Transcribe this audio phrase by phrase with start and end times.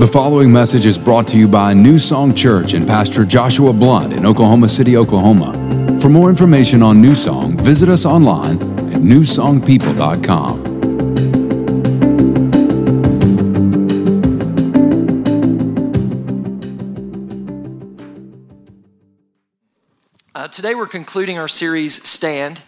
[0.00, 4.14] The following message is brought to you by New Song Church and Pastor Joshua Blunt
[4.14, 5.52] in Oklahoma City, Oklahoma.
[6.00, 8.56] For more information on New Song, visit us online
[8.94, 10.60] at newsongpeople.com.
[20.34, 22.62] Uh, today we're concluding our series Stand.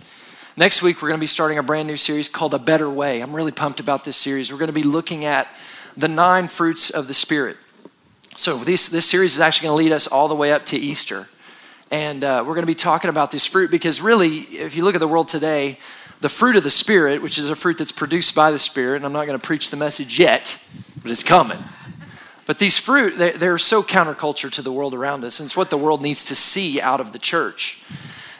[0.58, 3.22] Next week we're going to be starting a brand new series called A Better Way.
[3.22, 4.52] I'm really pumped about this series.
[4.52, 5.48] We're going to be looking at
[5.96, 7.56] the nine fruits of the Spirit.
[8.36, 10.76] So this, this series is actually going to lead us all the way up to
[10.76, 11.28] Easter.
[11.90, 14.94] And uh, we're going to be talking about this fruit because really, if you look
[14.94, 15.78] at the world today,
[16.22, 19.04] the fruit of the Spirit, which is a fruit that's produced by the Spirit, and
[19.04, 20.58] I'm not going to preach the message yet,
[21.02, 21.58] but it's coming.
[22.46, 25.76] But these fruit, they're so counterculture to the world around us, and it's what the
[25.76, 27.82] world needs to see out of the church.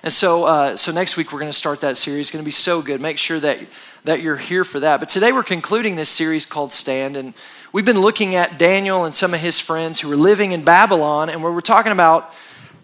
[0.03, 2.23] And so, uh, so next week we're going to start that series.
[2.23, 3.01] It's going to be so good.
[3.01, 3.61] Make sure that
[4.05, 4.99] that you're here for that.
[4.99, 7.35] But today we're concluding this series called Stand, and
[7.73, 11.29] we've been looking at Daniel and some of his friends who were living in Babylon,
[11.31, 12.35] and where we're talking about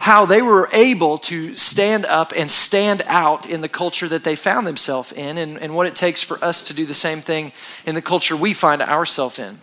[0.01, 4.37] how they were able to stand up and stand out in the culture that they
[4.37, 7.51] found themselves in, and, and what it takes for us to do the same thing
[7.85, 9.59] in the culture we find ourselves in.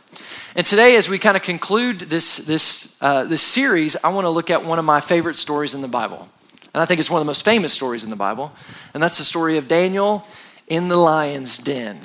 [0.58, 4.30] And today, as we kind of conclude this, this, uh, this series, I want to
[4.30, 6.28] look at one of my favorite stories in the Bible.
[6.73, 8.52] And I think it's one of the most famous stories in the Bible.
[8.94, 10.28] And that's the story of Daniel
[10.67, 11.97] in the lion's den.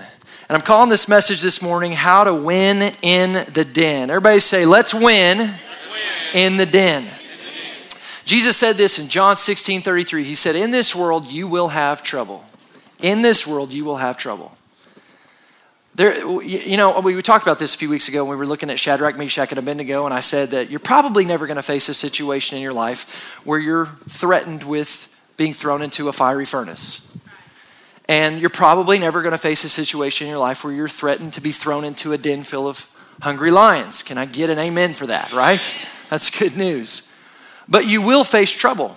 [0.48, 4.10] And I'm calling this message this morning, How to Win in the Den.
[4.10, 5.52] Everybody say, Let's win, Let's
[6.34, 6.42] win.
[6.42, 7.06] in the den.
[8.24, 10.24] Jesus said this in John 16 33.
[10.24, 12.44] He said, In this world you will have trouble.
[13.00, 14.56] In this world you will have trouble.
[15.96, 18.70] There, you know, we talked about this a few weeks ago when we were looking
[18.70, 21.88] at Shadrach, Meshach, and Abednego, and I said that you're probably never going to face
[21.88, 27.09] a situation in your life where you're threatened with being thrown into a fiery furnace.
[28.10, 31.32] And you're probably never going to face a situation in your life where you're threatened
[31.34, 32.90] to be thrown into a den full of
[33.22, 34.02] hungry lions.
[34.02, 35.60] Can I get an amen for that, right?
[36.08, 37.12] That's good news.
[37.68, 38.96] But you will face trouble.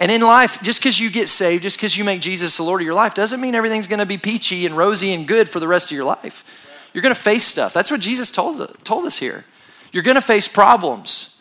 [0.00, 2.80] And in life, just because you get saved, just because you make Jesus the Lord
[2.80, 5.60] of your life, doesn't mean everything's going to be peachy and rosy and good for
[5.60, 6.90] the rest of your life.
[6.92, 7.72] You're going to face stuff.
[7.72, 9.44] That's what Jesus told, told us here.
[9.92, 11.37] You're going to face problems,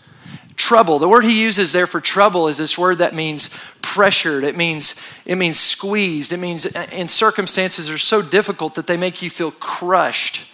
[0.57, 0.99] trouble.
[0.99, 4.43] The word he uses there for trouble is this word that means pressured.
[4.43, 6.33] It means it means squeezed.
[6.33, 10.45] It means uh, in circumstances are so difficult that they make you feel crushed.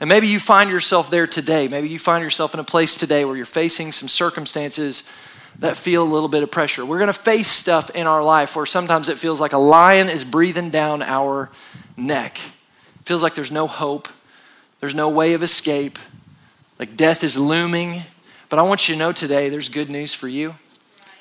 [0.00, 1.66] And maybe you find yourself there today.
[1.66, 5.10] Maybe you find yourself in a place today where you're facing some circumstances
[5.58, 6.86] that feel a little bit of pressure.
[6.86, 10.08] We're going to face stuff in our life where sometimes it feels like a lion
[10.08, 11.50] is breathing down our
[11.96, 12.38] neck.
[13.00, 14.06] It feels like there's no hope,
[14.78, 15.98] there's no way of escape,
[16.78, 18.02] like death is looming.
[18.48, 20.54] But I want you to know today there's good news for you.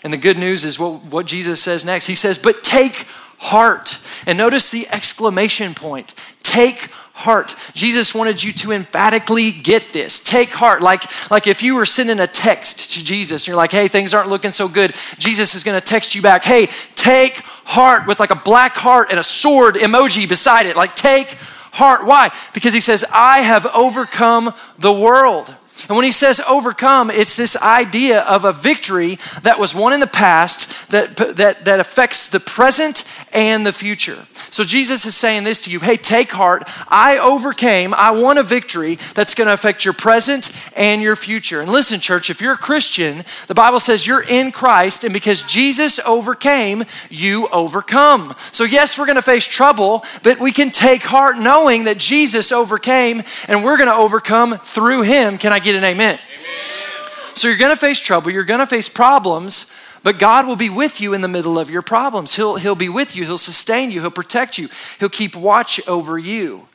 [0.03, 2.07] And the good news is what, what Jesus says next.
[2.07, 3.05] He says, But take
[3.37, 3.99] heart.
[4.25, 7.55] And notice the exclamation point take heart.
[7.73, 10.23] Jesus wanted you to emphatically get this.
[10.23, 10.81] Take heart.
[10.81, 14.13] Like, like if you were sending a text to Jesus and you're like, hey, things
[14.13, 18.19] aren't looking so good, Jesus is going to text you back, hey, take heart with
[18.19, 20.75] like a black heart and a sword emoji beside it.
[20.75, 21.29] Like, take
[21.71, 22.05] heart.
[22.05, 22.31] Why?
[22.53, 25.53] Because he says, I have overcome the world.
[25.87, 29.99] And when he says overcome, it's this idea of a victory that was won in
[29.99, 34.25] the past that, that, that affects the present and the future.
[34.49, 36.63] So Jesus is saying this to you hey, take heart.
[36.87, 41.61] I overcame, I won a victory that's going to affect your present and your future.
[41.61, 45.41] And listen, church, if you're a Christian, the Bible says you're in Christ, and because
[45.43, 48.35] Jesus overcame, you overcome.
[48.51, 52.51] So, yes, we're going to face trouble, but we can take heart knowing that Jesus
[52.51, 55.37] overcame, and we're going to overcome through him.
[55.37, 56.17] Can I get an amen?
[56.17, 57.11] amen.
[57.35, 59.73] So, you're going to face trouble, you're going to face problems.
[60.03, 62.35] But God will be with you in the middle of your problems.
[62.35, 63.25] He'll, he'll be with you.
[63.25, 63.99] He'll sustain you.
[63.99, 64.69] He'll protect you.
[64.99, 66.67] He'll keep watch over you.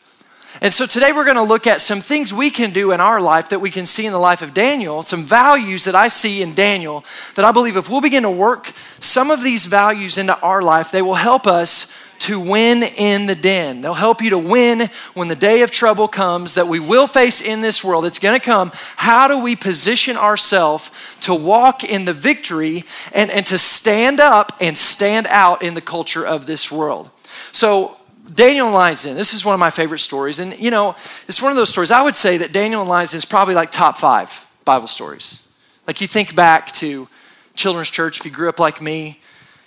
[0.61, 3.21] And so today we're going to look at some things we can do in our
[3.21, 6.43] life that we can see in the life of Daniel, some values that I see
[6.43, 7.05] in Daniel
[7.37, 10.91] that I believe if we'll begin to work some of these values into our life,
[10.91, 13.81] they will help us to win in the den.
[13.81, 17.41] They'll help you to win when the day of trouble comes that we will face
[17.41, 18.05] in this world.
[18.05, 18.73] It's going to come.
[18.97, 24.57] How do we position ourselves to walk in the victory and, and to stand up
[24.61, 27.11] and stand out in the culture of this world?
[27.53, 27.99] So,
[28.33, 30.39] Daniel and Den, this is one of my favorite stories.
[30.39, 30.95] And, you know,
[31.27, 31.91] it's one of those stories.
[31.91, 35.47] I would say that Daniel and Den is probably like top five Bible stories.
[35.87, 37.09] Like you think back to
[37.55, 39.21] children's church, if you grew up like me,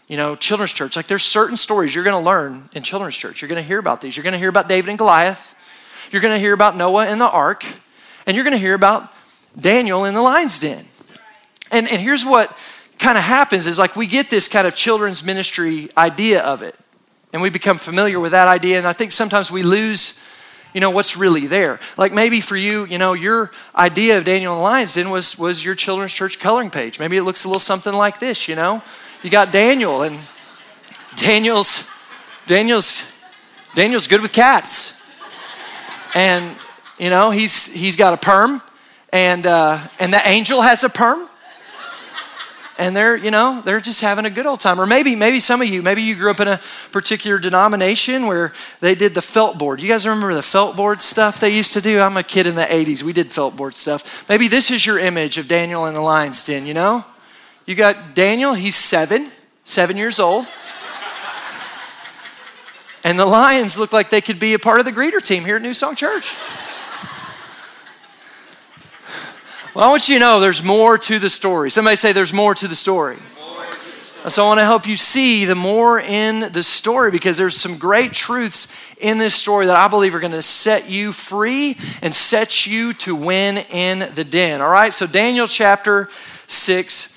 [0.07, 0.96] you know, children's church.
[0.96, 3.42] Like there's certain stories you're going to learn in children's church.
[3.42, 4.16] You're going to hear about these.
[4.16, 5.56] You're going to hear about David and Goliath.
[6.12, 7.66] You're going to hear about Noah and the ark.
[8.25, 9.12] And you're going to hear about
[9.60, 10.86] Daniel in the lion's den.
[11.72, 12.56] And, and here's what
[13.00, 16.75] kind of happens is like we get this kind of children's ministry idea of it.
[17.34, 18.78] And we become familiar with that idea.
[18.78, 20.22] And I think sometimes we lose
[20.74, 21.80] you know, what's really there.
[21.98, 25.38] Like maybe for you, you know, your idea of Daniel and the Lions Den was,
[25.38, 27.00] was your children's church coloring page.
[27.00, 28.84] Maybe it looks a little something like this, you know?
[29.25, 30.19] You got Daniel, and
[31.16, 31.89] Daniel's,
[32.45, 33.12] Daniel's,
[33.74, 35.01] Daniel's good with cats.
[36.13, 36.56] And,
[37.00, 38.62] you know, he's, he's got a perm,
[39.12, 41.27] and, uh, and the angel has a perm.
[42.77, 44.81] And they're you know they're just having a good old time.
[44.81, 46.60] Or maybe maybe some of you maybe you grew up in a
[46.92, 48.51] particular denomination where
[48.81, 49.81] they did the felt board.
[49.81, 52.01] You guys remember the felt board stuff they used to do?
[52.01, 54.28] I'm a kid in the 80s we did felt board stuff.
[54.28, 57.06] Maybe this is your image of daniel and the lion's den you know
[57.65, 59.31] you got daniel he's seven
[59.63, 60.47] seven years old
[63.03, 65.57] and the lions look like they could be a part of the greeter team here
[65.57, 66.35] at new song church
[69.75, 71.69] Well, I want you to know there's more to the story.
[71.69, 73.17] Somebody say there's more to the story.
[74.29, 77.77] So I want to help you see the more in the story because there's some
[77.77, 82.13] great truths in this story that I believe are going to set you free and
[82.13, 84.61] set you to win in the den.
[84.61, 84.94] All right?
[84.94, 86.07] So Daniel chapter
[86.47, 87.14] 6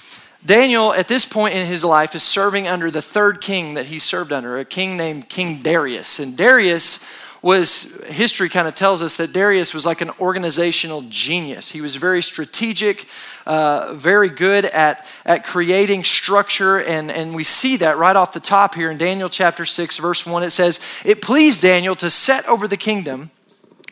[0.49, 3.99] Daniel, at this point in his life, is serving under the third king that he
[3.99, 6.19] served under, a king named King Darius.
[6.19, 7.05] And Darius
[7.43, 11.71] was history kind of tells us that Darius was like an organizational genius.
[11.71, 13.07] He was very strategic,
[13.45, 18.41] uh, very good at, at creating structure, and, and we see that right off the
[18.41, 20.43] top here in Daniel chapter 6, verse 1.
[20.43, 23.33] It says, It pleased Daniel to set over the kingdom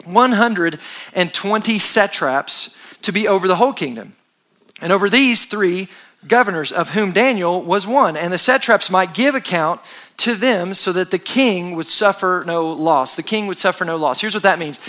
[0.05, 4.15] 120 satraps to be over the whole kingdom.
[4.81, 5.89] And over these three
[6.29, 8.17] governors, of whom Daniel was one.
[8.17, 9.81] And the satraps might give account
[10.19, 13.17] to them so that the king would suffer no loss.
[13.17, 14.21] The king would suffer no loss.
[14.21, 14.81] Here's what that means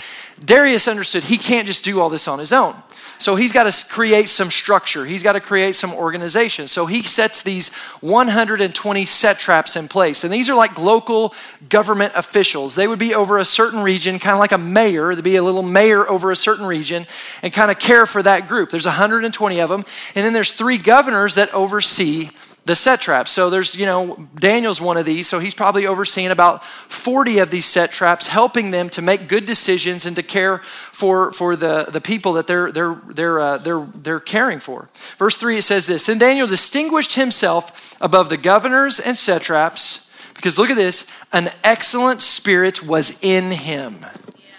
[0.44, 2.74] Darius understood he can't just do all this on his own.
[3.20, 5.04] So he's got to create some structure.
[5.04, 6.68] He's got to create some organization.
[6.68, 10.22] So he sets these 120 satraps in place.
[10.22, 11.34] And these are like local
[11.68, 12.76] government officials.
[12.76, 15.14] They would be over a certain region, kind of like a mayor.
[15.14, 17.06] There'd be a little mayor over a certain region
[17.42, 18.70] and kind of care for that group.
[18.70, 19.84] There's 120 of them.
[20.14, 22.30] And then there's three governors that oversee
[22.68, 23.32] the satraps.
[23.32, 27.50] So there's, you know, Daniel's one of these, so he's probably overseeing about 40 of
[27.50, 32.02] these satraps, helping them to make good decisions and to care for, for the, the
[32.02, 34.90] people that they're, they're, they're, uh, they're, they're caring for.
[35.16, 40.58] Verse 3, it says this Then Daniel distinguished himself above the governors and satraps, because
[40.58, 44.04] look at this, an excellent spirit was in him.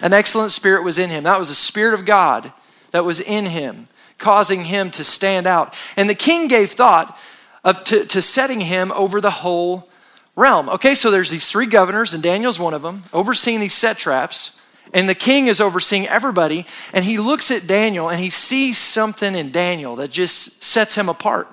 [0.00, 1.22] An excellent spirit was in him.
[1.22, 2.52] That was the spirit of God
[2.90, 3.86] that was in him,
[4.18, 5.72] causing him to stand out.
[5.96, 7.16] And the king gave thought,
[7.64, 9.88] of, to, to setting him over the whole
[10.36, 10.68] realm.
[10.68, 14.60] Okay, so there's these three governors, and Daniel's one of them, overseeing these satraps,
[14.92, 19.34] and the king is overseeing everybody, and he looks at Daniel and he sees something
[19.34, 21.48] in Daniel that just sets him apart.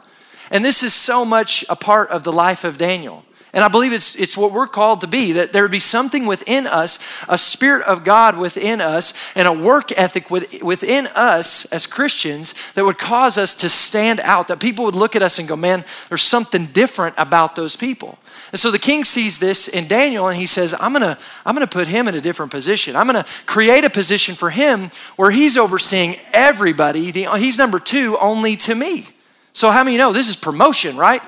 [0.50, 3.26] And this is so much a part of the life of Daniel.
[3.58, 6.28] And I believe it's, it's what we're called to be that there would be something
[6.28, 11.88] within us, a spirit of God within us, and a work ethic within us as
[11.88, 15.48] Christians that would cause us to stand out, that people would look at us and
[15.48, 18.20] go, man, there's something different about those people.
[18.52, 21.66] And so the king sees this in Daniel and he says, I'm gonna, I'm gonna
[21.66, 22.96] put him in a different position.
[22.96, 27.12] I'm gonna create a position for him where he's overseeing everybody.
[27.12, 29.08] He's number two only to me.
[29.54, 31.24] So, how many know this is promotion, right?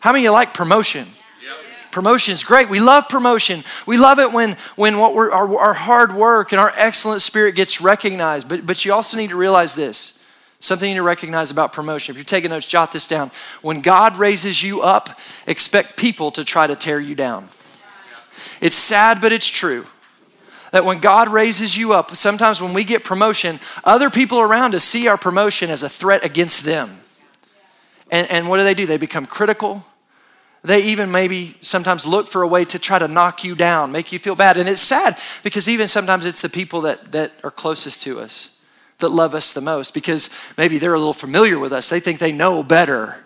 [0.00, 1.06] How many you like promotion?
[1.94, 2.68] Promotion is great.
[2.68, 3.62] We love promotion.
[3.86, 7.54] We love it when, when what we're, our, our hard work and our excellent spirit
[7.54, 8.48] gets recognized.
[8.48, 10.18] But, but you also need to realize this
[10.58, 12.10] something you need to recognize about promotion.
[12.10, 13.30] If you're taking notes, jot this down.
[13.62, 17.48] When God raises you up, expect people to try to tear you down.
[18.60, 19.86] It's sad, but it's true
[20.72, 24.82] that when God raises you up, sometimes when we get promotion, other people around us
[24.82, 26.98] see our promotion as a threat against them.
[28.10, 28.84] And, and what do they do?
[28.84, 29.84] They become critical,
[30.64, 34.12] they even maybe sometimes look for a way to try to knock you down, make
[34.12, 34.56] you feel bad.
[34.56, 38.50] And it's sad because even sometimes it's the people that, that are closest to us
[38.98, 41.90] that love us the most because maybe they're a little familiar with us.
[41.90, 43.22] They think they know better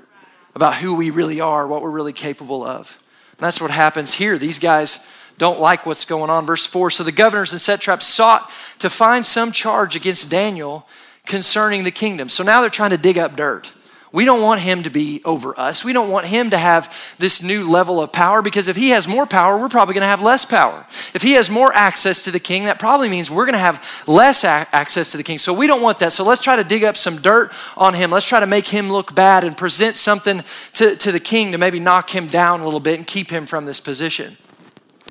[0.54, 3.00] about who we really are, what we're really capable of.
[3.33, 4.38] And that's what happens here.
[4.38, 6.47] These guys don't like what's going on.
[6.47, 10.88] Verse 4 So the governors and satraps sought to find some charge against Daniel
[11.26, 12.28] concerning the kingdom.
[12.28, 13.73] So now they're trying to dig up dirt.
[14.10, 15.84] We don't want him to be over us.
[15.84, 19.06] We don't want him to have this new level of power because if he has
[19.06, 20.86] more power, we're probably going to have less power.
[21.12, 23.84] If he has more access to the king, that probably means we're going to have
[24.06, 25.36] less a- access to the king.
[25.36, 26.12] So we don't want that.
[26.14, 28.10] So let's try to dig up some dirt on him.
[28.10, 30.42] Let's try to make him look bad and present something
[30.74, 33.44] to, to the king to maybe knock him down a little bit and keep him
[33.44, 34.38] from this position.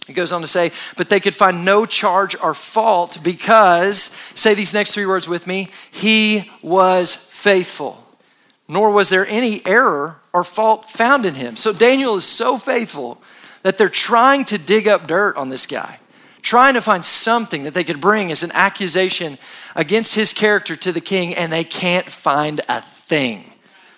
[0.07, 4.55] He goes on to say, but they could find no charge or fault because, say
[4.55, 8.06] these next three words with me, he was faithful
[8.67, 11.55] nor was there any error or fault found in him.
[11.55, 13.21] So Daniel is so faithful
[13.63, 15.99] that they're trying to dig up dirt on this guy,
[16.41, 19.37] trying to find something that they could bring as an accusation
[19.75, 23.53] against his character to the king, and they can't find a thing.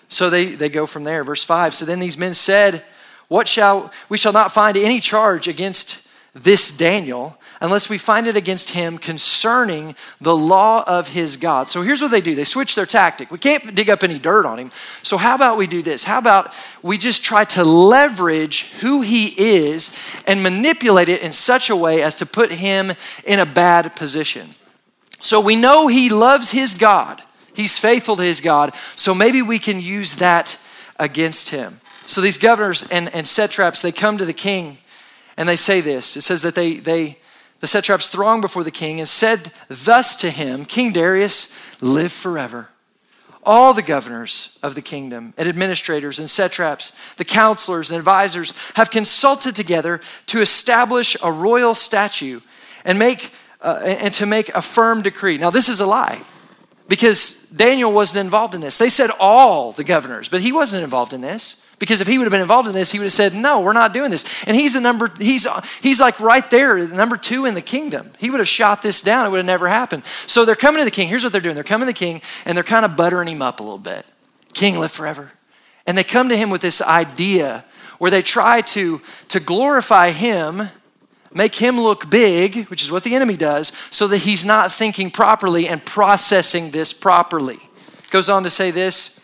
[0.08, 1.24] So they, they go from there.
[1.24, 2.84] Verse 5 So then these men said,
[3.28, 8.36] What shall we shall not find any charge against this Daniel unless we find it
[8.36, 11.70] against him concerning the law of his God.
[11.70, 13.32] So here's what they do they switch their tactic.
[13.32, 14.72] We can't dig up any dirt on him.
[15.04, 16.04] So, how about we do this?
[16.04, 21.70] How about we just try to leverage who he is and manipulate it in such
[21.70, 22.94] a way as to put him
[23.26, 24.50] in a bad position?
[25.22, 27.22] So, we know he loves his God,
[27.54, 28.74] he's faithful to his God.
[28.96, 30.58] So, maybe we can use that
[30.98, 31.82] against him.
[32.06, 34.78] So, these governors and, and satraps, they come to the king
[35.38, 36.18] and they say this.
[36.18, 37.19] It says that they, they,
[37.60, 42.70] the satraps thronged before the king and said thus to him, King Darius, live forever.
[43.44, 48.92] All the governors of the kingdom and administrators and satraps, the counselors and advisors have
[48.92, 52.42] consulted together to establish a royal statue
[52.84, 55.38] and make uh, and to make a firm decree.
[55.38, 56.22] Now this is a lie
[56.88, 58.78] because Daniel wasn't involved in this.
[58.78, 61.66] They said all the governors, but he wasn't involved in this.
[61.80, 63.74] Because if he would have been involved in this, he would have said, No, we're
[63.74, 64.26] not doing this.
[64.46, 65.48] And he's the number, he's,
[65.82, 68.12] he's like right there, number two in the kingdom.
[68.20, 70.04] He would have shot this down, it would have never happened.
[70.28, 71.08] So they're coming to the king.
[71.08, 73.42] Here's what they're doing they're coming to the king, and they're kind of buttering him
[73.42, 74.06] up a little bit.
[74.54, 75.32] King, live forever.
[75.88, 77.64] And they come to him with this idea
[77.98, 80.64] where they try to, to glorify him,
[81.34, 85.12] make him look big, which is what the enemy does, so that he's not thinking
[85.12, 87.60] properly and processing this properly.
[88.10, 89.19] Goes on to say this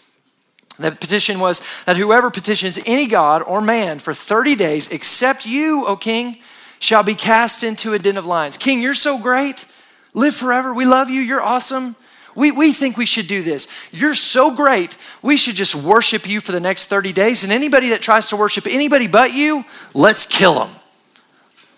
[0.78, 5.86] the petition was that whoever petitions any god or man for 30 days, except you,
[5.86, 6.38] O king,
[6.80, 8.58] shall be cast into a den of lions.
[8.58, 9.66] King, you're so great.
[10.14, 10.74] Live forever.
[10.74, 11.22] We love you.
[11.22, 11.96] You're awesome.
[12.36, 13.68] We, we think we should do this.
[13.92, 14.98] You're so great.
[15.22, 17.44] We should just worship you for the next 30 days.
[17.44, 19.64] And anybody that tries to worship anybody but you,
[19.94, 20.76] let's kill them.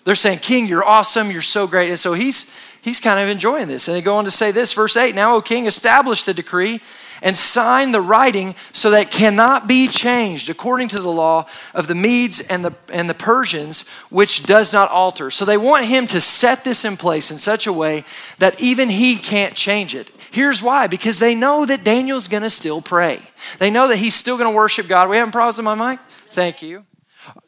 [0.04, 1.30] They're saying, King, you're awesome.
[1.30, 1.89] You're so great.
[1.89, 3.88] And so he's, he's kind of enjoying this.
[3.88, 6.82] And they go on to say this, verse 8 Now, O king, establish the decree
[7.22, 11.96] and sign the writing so that cannot be changed according to the law of the
[11.96, 15.32] Medes and the, and the Persians, which does not alter.
[15.32, 18.04] So they want him to set this in place in such a way
[18.40, 20.10] that even he can't change it.
[20.32, 23.22] Here's why because they know that Daniel's gonna still pray,
[23.60, 25.10] they know that he's still gonna worship God.
[25.10, 26.00] We having problems with my mic?
[26.30, 26.86] Thank you.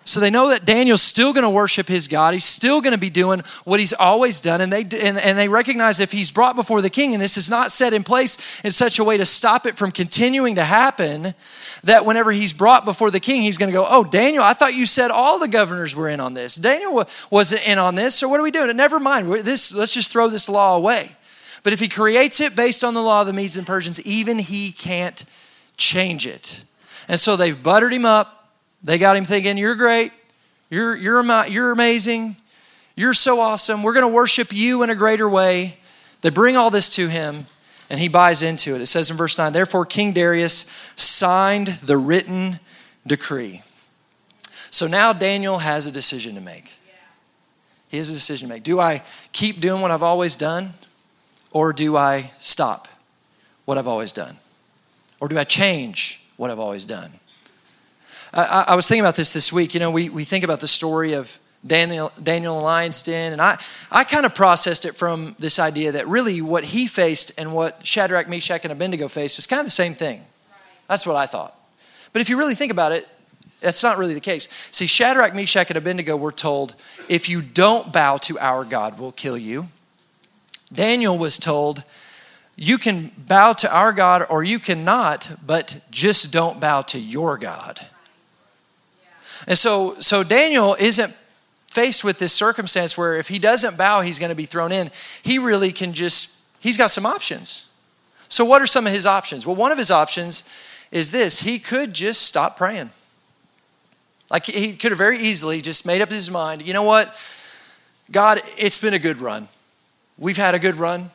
[0.09, 2.33] So they know that Daniel's still going to worship his God.
[2.33, 4.59] He's still going to be doing what he's always done.
[4.59, 7.47] And they, and, and they recognize if he's brought before the king and this is
[7.47, 11.35] not set in place in such a way to stop it from continuing to happen,
[11.83, 14.73] that whenever he's brought before the king, he's going to go, Oh, Daniel, I thought
[14.73, 16.55] you said all the governors were in on this.
[16.55, 18.15] Daniel wasn't in on this.
[18.15, 18.75] So what are we doing?
[18.75, 19.31] Never mind.
[19.31, 21.11] This, let's just throw this law away.
[21.61, 24.39] But if he creates it based on the law of the Medes and Persians, even
[24.39, 25.23] he can't
[25.77, 26.63] change it.
[27.07, 28.38] And so they've buttered him up
[28.83, 30.11] they got him thinking, You're great.
[30.69, 32.35] You're, you're, you're amazing.
[32.95, 33.81] You're so awesome.
[33.81, 35.77] We're going to worship you in a greater way.
[36.21, 37.45] They bring all this to him,
[37.89, 38.81] and he buys into it.
[38.81, 42.59] It says in verse 9 Therefore, King Darius signed the written
[43.07, 43.63] decree.
[44.69, 46.71] So now Daniel has a decision to make.
[47.87, 48.63] He has a decision to make.
[48.63, 50.71] Do I keep doing what I've always done,
[51.51, 52.87] or do I stop
[53.65, 54.37] what I've always done?
[55.19, 57.11] Or do I change what I've always done?
[58.33, 59.73] I, I, was thinking about this this week.
[59.73, 63.41] You know, we, we think about the story of Daniel, Daniel in Lion's Den, and
[63.41, 63.59] I,
[63.91, 67.85] I kind of processed it from this idea that really what he faced and what
[67.85, 70.23] Shadrach, Meshach, and Abednego faced was kind of the same thing.
[70.87, 71.55] That's what I thought.
[72.13, 73.07] But if you really think about it,
[73.61, 74.47] that's not really the case.
[74.71, 76.75] See, Shadrach, Meshach, and Abednego were told,
[77.09, 79.67] if you don't bow to our God, we'll kill you.
[80.71, 81.83] Daniel was told,
[82.55, 87.37] you can bow to our God or you cannot, but just don't bow to your
[87.37, 87.85] God.
[89.47, 91.15] And so, so Daniel isn't
[91.67, 94.91] faced with this circumstance where if he doesn't bow, he's going to be thrown in.
[95.21, 97.69] He really can just, he's got some options.
[98.27, 99.45] So, what are some of his options?
[99.45, 100.49] Well, one of his options
[100.91, 102.91] is this he could just stop praying.
[104.29, 107.15] Like he could have very easily just made up his mind, you know what?
[108.11, 109.47] God, it's been a good run.
[110.17, 111.09] We've had a good run.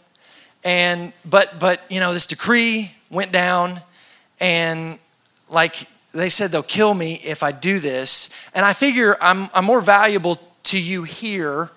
[0.65, 3.81] And but but you know, this decree went down
[4.41, 4.99] and
[5.51, 8.31] like they said they'll kill me if I do this.
[8.55, 11.71] And I figure I'm, I'm more valuable to you here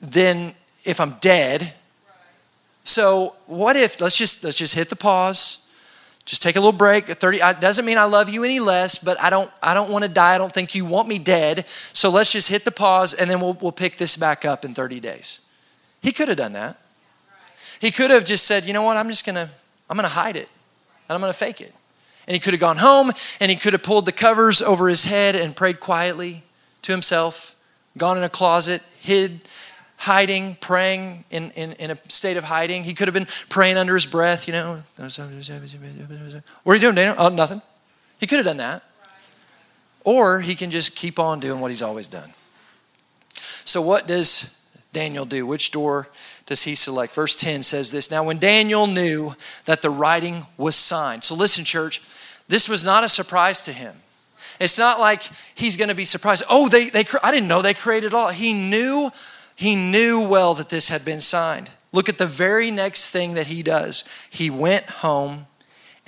[0.00, 1.72] than if I'm dead.
[2.84, 5.64] So what if let's just let's just hit the pause.
[6.24, 7.06] Just take a little break.
[7.06, 10.04] 30 it doesn't mean I love you any less, but I don't I don't want
[10.04, 10.34] to die.
[10.34, 11.66] I don't think you want me dead.
[11.92, 14.74] So let's just hit the pause and then we'll we'll pick this back up in
[14.74, 15.42] 30 days.
[16.00, 16.80] He could have done that.
[17.80, 18.96] He could have just said, "You know what?
[18.96, 19.48] I'm just to
[19.88, 20.48] I'm to hide it.
[21.08, 21.74] And I'm to fake it."
[22.28, 25.04] And he could have gone home and he could have pulled the covers over his
[25.04, 26.44] head and prayed quietly
[26.82, 27.56] to himself,
[27.96, 29.40] gone in a closet, hid
[29.96, 32.84] hiding, praying in, in, in, a state of hiding.
[32.84, 34.82] He could have been praying under his breath, you know.
[36.62, 37.16] What are you doing, Daniel?
[37.18, 37.62] Oh, nothing.
[38.20, 38.84] He could have done that.
[40.04, 42.30] Or he can just keep on doing what he's always done.
[43.64, 45.46] So, what does Daniel do?
[45.46, 46.08] Which door
[46.46, 47.12] does he select?
[47.12, 51.24] Verse 10 says this Now, when Daniel knew that the writing was signed.
[51.24, 52.00] So, listen, church,
[52.48, 53.94] this was not a surprise to him.
[54.58, 55.22] It's not like
[55.54, 56.44] he's going to be surprised.
[56.50, 58.30] Oh, they, they, I didn't know they created all.
[58.30, 59.10] He knew
[59.54, 61.70] he knew well that this had been signed.
[61.92, 64.08] Look at the very next thing that he does.
[64.30, 65.46] He went home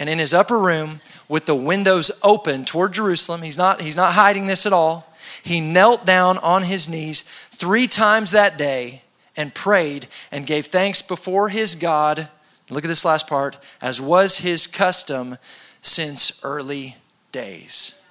[0.01, 4.15] and in his upper room with the windows open toward Jerusalem, he's not, he's not
[4.15, 5.15] hiding this at all.
[5.43, 7.21] He knelt down on his knees
[7.51, 9.03] three times that day
[9.37, 12.29] and prayed and gave thanks before his God.
[12.71, 15.37] Look at this last part, as was his custom
[15.83, 16.97] since early
[17.33, 18.03] days.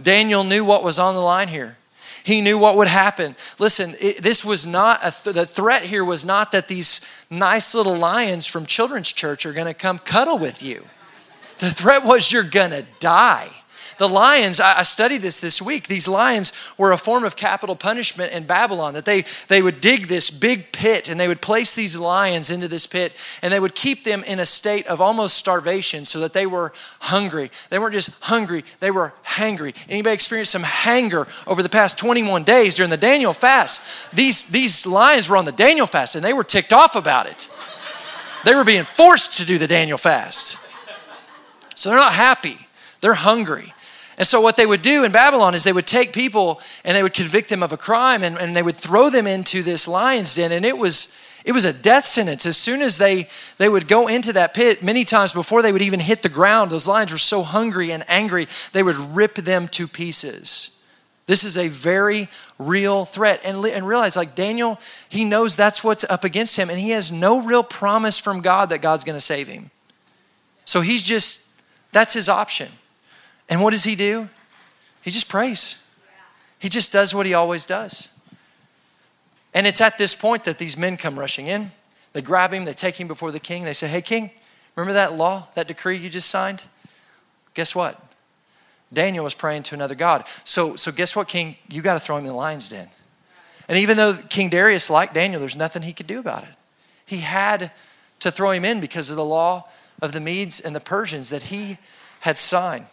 [0.00, 1.76] Daniel knew what was on the line here.
[2.24, 3.34] He knew what would happen.
[3.58, 7.96] Listen, it, this was not, th- the threat here was not that these nice little
[7.96, 10.84] lions from children's church are going to come cuddle with you.
[11.58, 13.50] The threat was you're going to die.
[13.98, 15.88] The lions, I studied this this week.
[15.88, 20.08] These lions were a form of capital punishment in Babylon, that they, they would dig
[20.08, 23.74] this big pit and they would place these lions into this pit and they would
[23.74, 27.50] keep them in a state of almost starvation so that they were hungry.
[27.70, 29.74] They weren't just hungry, they were hangry.
[29.88, 33.82] Anybody experienced some hanger over the past 21 days during the Daniel fast?
[34.14, 37.48] These, these lions were on the Daniel fast and they were ticked off about it.
[38.44, 40.58] They were being forced to do the Daniel fast.
[41.74, 42.58] So they're not happy,
[43.00, 43.72] they're hungry.
[44.18, 47.02] And so, what they would do in Babylon is they would take people and they
[47.02, 50.34] would convict them of a crime and, and they would throw them into this lion's
[50.34, 50.52] den.
[50.52, 52.44] And it was, it was a death sentence.
[52.44, 55.82] As soon as they, they would go into that pit, many times before they would
[55.82, 59.66] even hit the ground, those lions were so hungry and angry, they would rip them
[59.68, 60.78] to pieces.
[61.26, 62.28] This is a very
[62.58, 63.40] real threat.
[63.44, 64.78] And, and realize, like Daniel,
[65.08, 68.68] he knows that's what's up against him, and he has no real promise from God
[68.70, 69.70] that God's going to save him.
[70.64, 71.48] So he's just,
[71.92, 72.68] that's his option.
[73.52, 74.30] And what does he do?
[75.02, 75.84] He just prays.
[76.58, 78.08] He just does what he always does.
[79.52, 81.70] And it's at this point that these men come rushing in.
[82.14, 83.64] They grab him, they take him before the king.
[83.64, 84.30] They say, Hey, king,
[84.74, 86.62] remember that law, that decree you just signed?
[87.52, 88.02] Guess what?
[88.90, 90.24] Daniel was praying to another God.
[90.44, 91.56] So, so guess what, king?
[91.68, 92.88] You got to throw him in the lion's den.
[93.68, 96.54] And even though King Darius liked Daniel, there's nothing he could do about it.
[97.04, 97.70] He had
[98.20, 99.68] to throw him in because of the law
[100.00, 101.76] of the Medes and the Persians that he
[102.20, 102.86] had signed.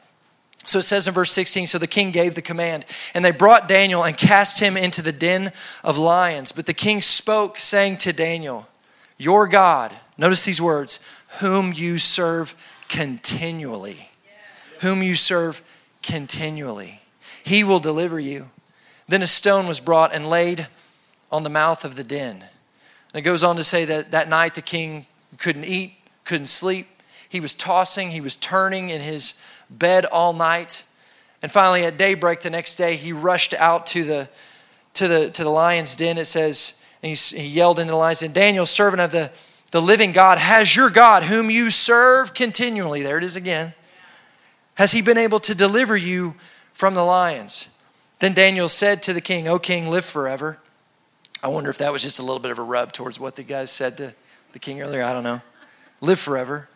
[0.65, 3.67] So it says in verse 16 So the king gave the command, and they brought
[3.67, 5.51] Daniel and cast him into the den
[5.83, 6.51] of lions.
[6.51, 8.67] But the king spoke, saying to Daniel,
[9.17, 10.99] Your God, notice these words,
[11.39, 12.55] whom you serve
[12.87, 14.09] continually.
[14.81, 15.61] Whom you serve
[16.01, 17.01] continually.
[17.43, 18.49] He will deliver you.
[19.07, 20.67] Then a stone was brought and laid
[21.31, 22.43] on the mouth of the den.
[23.13, 25.93] And it goes on to say that that night the king couldn't eat,
[26.25, 26.87] couldn't sleep.
[27.27, 30.83] He was tossing, he was turning in his bed all night.
[31.41, 34.29] And finally, at daybreak the next day, he rushed out to the,
[34.95, 36.17] to the, to the lion's den.
[36.17, 39.31] It says, and he, he yelled into the lion's den, Daniel, servant of the,
[39.71, 43.73] the living God, has your God, whom you serve continually, there it is again,
[44.75, 46.35] has he been able to deliver you
[46.73, 47.69] from the lions?
[48.19, 50.59] Then Daniel said to the king, O king, live forever.
[51.41, 53.43] I wonder if that was just a little bit of a rub towards what the
[53.43, 54.13] guy said to
[54.51, 55.03] the king earlier.
[55.03, 55.41] I don't know.
[56.01, 56.67] Live forever.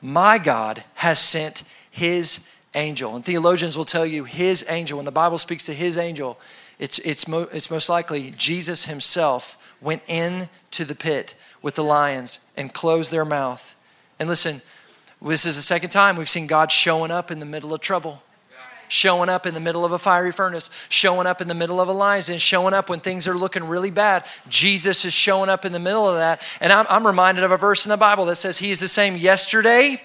[0.00, 1.64] My God has sent
[1.98, 3.16] his angel.
[3.16, 4.98] And theologians will tell you his angel.
[4.98, 6.38] When the Bible speaks to his angel,
[6.78, 12.40] it's, it's, mo- it's most likely Jesus himself went into the pit with the lions
[12.56, 13.76] and closed their mouth.
[14.18, 14.62] And listen,
[15.20, 18.22] this is the second time we've seen God showing up in the middle of trouble.
[18.90, 21.88] Showing up in the middle of a fiery furnace, showing up in the middle of
[21.88, 24.24] a lion's den, showing up when things are looking really bad.
[24.48, 26.40] Jesus is showing up in the middle of that.
[26.58, 28.88] And I'm, I'm reminded of a verse in the Bible that says, He is the
[28.88, 30.00] same yesterday,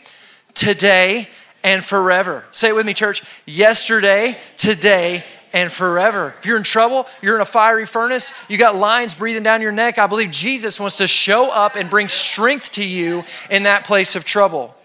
[0.54, 1.30] today,
[1.64, 2.44] and forever.
[2.52, 3.24] Say it with me, church.
[3.46, 5.24] Yesterday, today,
[5.54, 6.34] and forever.
[6.40, 9.72] If you're in trouble, you're in a fiery furnace, you got lions breathing down your
[9.72, 13.86] neck, I believe Jesus wants to show up and bring strength to you in that
[13.86, 14.76] place of trouble.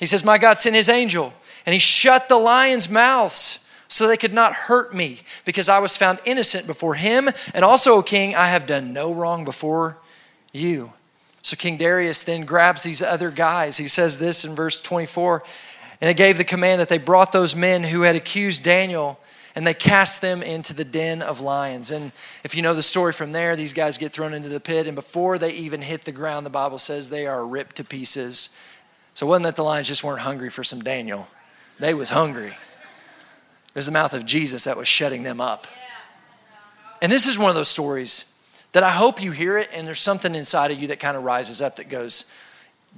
[0.00, 1.32] He says, My God sent his angel,
[1.66, 5.96] and he shut the lions' mouths so they could not hurt me, because I was
[5.96, 7.28] found innocent before him.
[7.54, 9.98] And also, O king, I have done no wrong before
[10.52, 10.92] you.
[11.46, 13.76] So King Darius then grabs these other guys.
[13.76, 15.44] He says this in verse 24
[16.00, 19.20] and they gave the command that they brought those men who had accused Daniel
[19.54, 21.92] and they cast them into the den of lions.
[21.92, 22.10] And
[22.42, 24.96] if you know the story from there, these guys get thrown into the pit, and
[24.96, 28.50] before they even hit the ground, the Bible says they are ripped to pieces.
[29.14, 31.28] So it wasn't that the lions just weren't hungry for some Daniel,
[31.78, 32.48] they was hungry.
[33.68, 35.68] It was the mouth of Jesus that was shutting them up.
[37.00, 38.35] And this is one of those stories
[38.76, 41.24] that I hope you hear it and there's something inside of you that kind of
[41.24, 42.30] rises up that goes,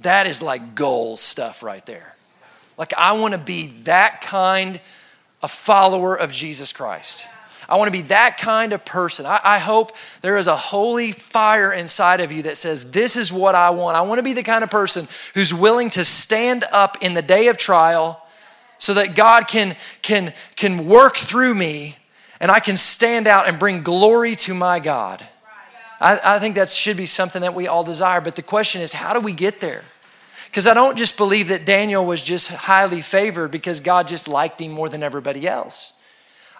[0.01, 2.17] that is like goal stuff right there.
[2.77, 4.81] Like, I want to be that kind
[5.41, 7.29] of follower of Jesus Christ.
[7.69, 9.25] I want to be that kind of person.
[9.25, 13.31] I, I, hope there is a holy fire inside of you that says, This is
[13.31, 13.95] what I want.
[13.95, 17.21] I want to be the kind of person who's willing to stand up in the
[17.21, 18.27] day of trial
[18.79, 21.95] so that God can, can, can work through me
[22.41, 25.25] and I can stand out and bring glory to my God.
[25.99, 28.21] I, I think that should be something that we all desire.
[28.21, 29.83] But the question is, how do we get there?
[30.45, 34.61] Because I don't just believe that Daniel was just highly favored because God just liked
[34.61, 35.93] him more than everybody else.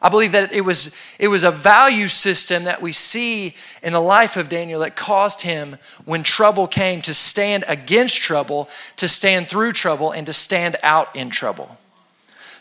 [0.02, 4.00] I believe that it was, it was a value system that we see in the
[4.00, 9.50] life of Daniel that caused him, when trouble came, to stand against trouble, to stand
[9.50, 11.78] through trouble, and to stand out in trouble.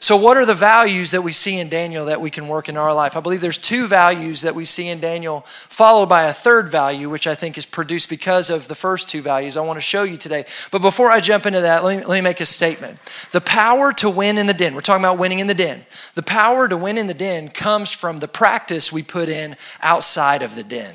[0.01, 2.77] So, what are the values that we see in Daniel that we can work in
[2.77, 3.17] our life?
[3.17, 7.11] I believe there's two values that we see in Daniel, followed by a third value,
[7.11, 10.05] which I think is produced because of the first two values I want to show
[10.05, 10.45] you today.
[10.71, 12.99] But before I jump into that, let me, let me make a statement.
[13.33, 15.85] The power to win in the den, we're talking about winning in the den.
[16.15, 20.43] The power to win in the den comes from the practice we put in outside
[20.43, 20.95] of the den.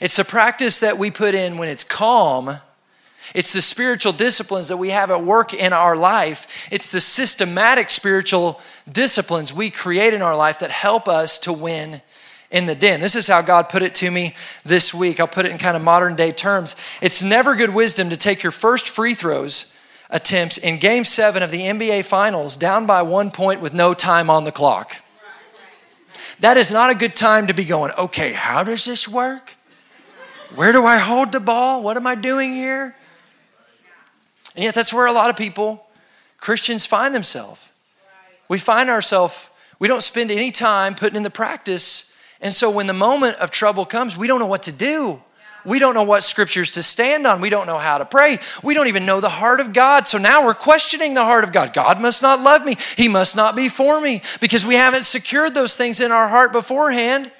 [0.00, 2.58] It's the practice that we put in when it's calm
[3.34, 6.68] it's the spiritual disciplines that we have at work in our life.
[6.70, 8.60] It's the systematic spiritual
[8.90, 12.00] disciplines we create in our life that help us to win
[12.50, 13.00] in the den.
[13.00, 15.20] This is how God put it to me this week.
[15.20, 16.76] I'll put it in kind of modern day terms.
[17.00, 19.74] It's never good wisdom to take your first free throws
[20.10, 24.30] attempts in game seven of the NBA Finals down by one point with no time
[24.30, 24.96] on the clock.
[26.40, 29.56] That is not a good time to be going, okay, how does this work?
[30.54, 31.82] Where do I hold the ball?
[31.82, 32.96] What am I doing here?
[34.58, 35.86] And yet, that's where a lot of people,
[36.36, 37.70] Christians, find themselves.
[38.48, 42.12] We find ourselves, we don't spend any time putting in the practice.
[42.40, 45.22] And so, when the moment of trouble comes, we don't know what to do.
[45.64, 47.40] We don't know what scriptures to stand on.
[47.40, 48.40] We don't know how to pray.
[48.64, 50.08] We don't even know the heart of God.
[50.08, 51.72] So now we're questioning the heart of God.
[51.72, 52.76] God must not love me.
[52.96, 56.50] He must not be for me because we haven't secured those things in our heart
[56.50, 57.30] beforehand.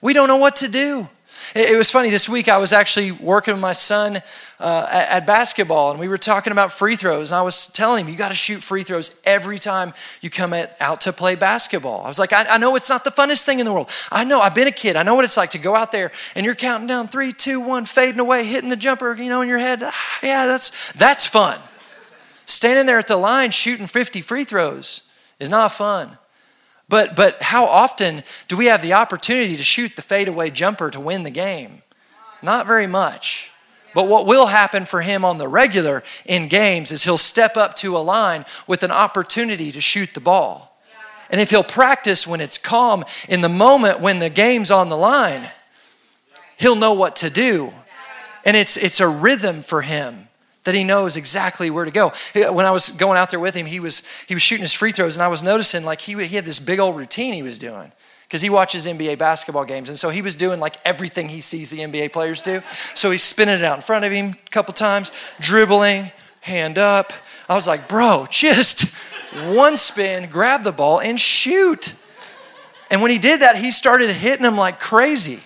[0.00, 1.08] We don't know what to do.
[1.54, 2.48] It, was funny this week.
[2.48, 4.22] I was actually working with my son
[4.58, 7.30] uh, at, at, basketball, and we were talking about free throws.
[7.30, 10.54] And I was telling him, you got to shoot free throws every time you come
[10.54, 12.04] at, out to play basketball.
[12.04, 13.90] I was like, I, I know it's not the funnest thing in the world.
[14.10, 14.40] I know.
[14.40, 14.96] I've been a kid.
[14.96, 17.60] I know what it's like to go out there and you're counting down three, two,
[17.60, 19.80] one, fading away, hitting the jumper, you know, in your head.
[19.82, 21.58] Ah, yeah, that's that's fun.
[22.46, 26.16] Standing there at the line shooting 50 free throws is not fun.
[26.92, 31.00] But, but how often do we have the opportunity to shoot the fadeaway jumper to
[31.00, 31.80] win the game?
[32.42, 33.50] Not very much.
[33.94, 37.76] But what will happen for him on the regular in games is he'll step up
[37.76, 40.78] to a line with an opportunity to shoot the ball.
[41.30, 44.96] And if he'll practice when it's calm, in the moment when the game's on the
[44.98, 45.50] line,
[46.58, 47.72] he'll know what to do.
[48.44, 50.28] And it's, it's a rhythm for him
[50.64, 52.12] that he knows exactly where to go.
[52.34, 54.92] When I was going out there with him, he was he was shooting his free
[54.92, 57.58] throws, and I was noticing like he he had this big old routine he was
[57.58, 57.92] doing
[58.24, 61.70] because he watches NBA basketball games, and so he was doing like everything he sees
[61.70, 62.62] the NBA players do.
[62.94, 67.12] So he's spinning it out in front of him a couple times, dribbling, hand up.
[67.48, 68.94] I was like, bro, just
[69.48, 71.94] one spin, grab the ball, and shoot.
[72.90, 75.40] And when he did that, he started hitting them like crazy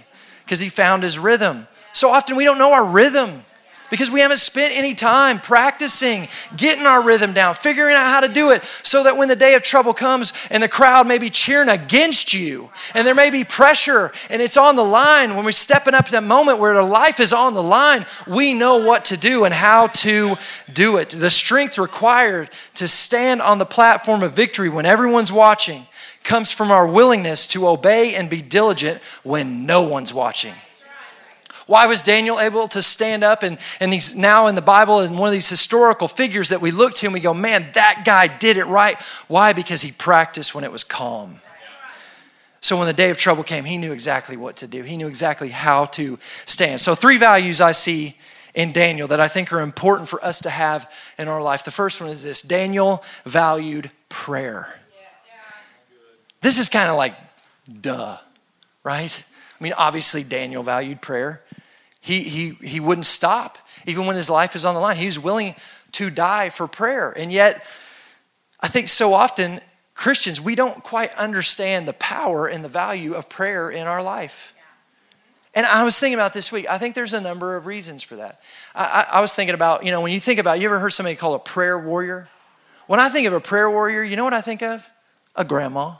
[0.44, 1.66] because he found his rhythm.
[1.92, 3.44] So often we don't know our rhythm
[3.90, 8.28] because we haven't spent any time practicing, getting our rhythm down, figuring out how to
[8.28, 11.30] do it so that when the day of trouble comes and the crowd may be
[11.30, 15.52] cheering against you and there may be pressure and it's on the line, when we're
[15.52, 19.04] stepping up to that moment where our life is on the line, we know what
[19.06, 20.36] to do and how to
[20.72, 21.10] do it.
[21.10, 25.86] The strength required to stand on the platform of victory when everyone's watching
[26.24, 30.54] comes from our willingness to obey and be diligent when no one's watching.
[31.66, 35.18] Why was Daniel able to stand up and, and he's now in the Bible and
[35.18, 38.28] one of these historical figures that we look to and we go, man, that guy
[38.28, 38.96] did it right.
[39.26, 39.52] Why?
[39.52, 41.40] Because he practiced when it was calm.
[42.60, 44.82] So when the day of trouble came, he knew exactly what to do.
[44.82, 46.80] He knew exactly how to stand.
[46.80, 48.16] So, three values I see
[48.54, 51.62] in Daniel that I think are important for us to have in our life.
[51.62, 54.80] The first one is this Daniel valued prayer.
[56.40, 57.14] This is kind of like,
[57.80, 58.16] duh,
[58.82, 59.22] right?
[59.60, 61.42] I mean, obviously, Daniel valued prayer.
[62.06, 64.96] He, he, he wouldn't stop, even when his life is on the line.
[64.96, 65.56] He was willing
[65.90, 67.10] to die for prayer.
[67.10, 67.66] And yet,
[68.60, 69.60] I think so often,
[69.92, 74.54] Christians, we don't quite understand the power and the value of prayer in our life.
[75.52, 78.14] And I was thinking about this week, I think there's a number of reasons for
[78.14, 78.40] that.
[78.72, 80.90] I, I, I was thinking about, you know, when you think about, you ever heard
[80.90, 82.28] somebody called a prayer warrior?
[82.86, 84.88] When I think of a prayer warrior, you know what I think of?
[85.34, 85.94] A grandma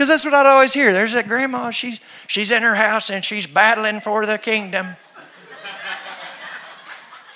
[0.00, 0.94] Because that's what I'd always hear.
[0.94, 4.86] There's that grandma, she's, she's in her house and she's battling for the kingdom.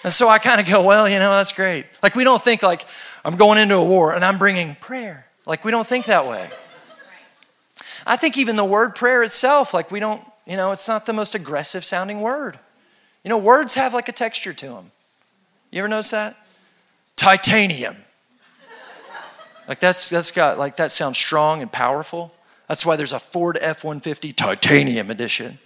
[0.02, 1.84] and so I kind of go, well, you know, that's great.
[2.02, 2.86] Like, we don't think like,
[3.22, 5.26] I'm going into a war and I'm bringing prayer.
[5.44, 6.48] Like, we don't think that way.
[8.06, 11.12] I think even the word prayer itself, like, we don't, you know, it's not the
[11.12, 12.58] most aggressive sounding word.
[13.24, 14.90] You know, words have like a texture to them.
[15.70, 16.34] You ever notice that?
[17.16, 17.96] Titanium.
[19.68, 22.32] Like that's that's got like that sounds strong and powerful.
[22.68, 25.58] That's why there's a Ford F-150 titanium edition.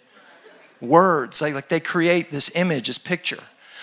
[0.81, 3.43] Words, like, like they create this image, this picture.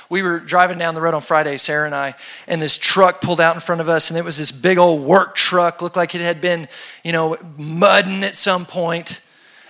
[0.10, 2.15] We were driving down the road on Friday, Sarah and I,
[2.47, 5.01] and this truck pulled out in front of us, and it was this big old
[5.01, 6.67] work truck, looked like it had been,
[7.04, 9.21] you know, mudding at some point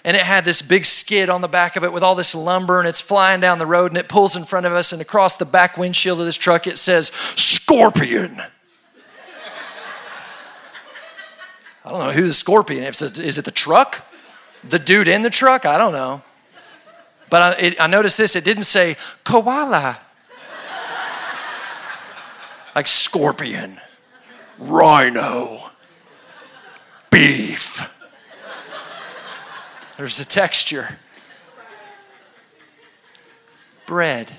[0.06, 2.80] and it had this big skid on the back of it with all this lumber
[2.80, 5.36] and it's flying down the road and it pulls in front of us and across
[5.36, 8.42] the back windshield of this truck it says scorpion
[11.86, 14.06] i don't know who the scorpion is is it the truck
[14.68, 16.22] the dude in the truck i don't know
[17.30, 20.00] but i, it, I noticed this it didn't say koala
[22.76, 23.80] like scorpion
[24.58, 25.70] rhino
[27.10, 27.90] beef
[29.98, 30.98] there's a texture.
[33.86, 34.30] Bread.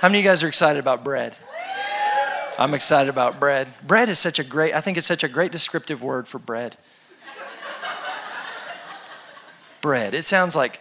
[0.00, 1.34] How many of you guys are excited about bread?
[2.62, 3.66] I'm excited about bread.
[3.84, 6.76] Bread is such a great, I think it's such a great descriptive word for bread.
[9.80, 10.14] bread.
[10.14, 10.80] It sounds like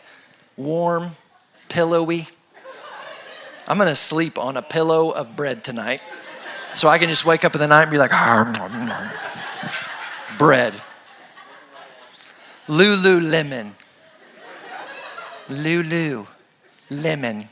[0.56, 1.15] warm,
[1.70, 2.28] pillowy.
[3.67, 6.02] I'm going to sleep on a pillow of bread tonight.
[6.76, 8.12] So I can just wake up in the night and be like,
[10.38, 10.80] bread.
[12.67, 13.72] Lululemon.
[15.50, 16.28] Lulu.
[16.91, 17.50] Lemon.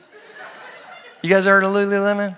[1.23, 2.37] You guys heard of Lululemon?